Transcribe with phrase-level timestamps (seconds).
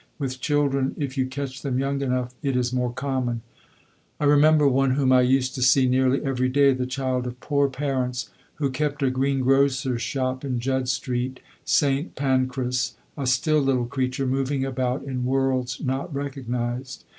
[0.17, 3.43] With children if you catch them young enough it is more common.
[4.19, 7.69] I remember one whom I used to see nearly every day, the child of poor
[7.69, 13.85] parents, who kept a green grocer's shop in Judd Street, Saint Pancras, a still little
[13.85, 17.05] creature moving about in worlds not recognised.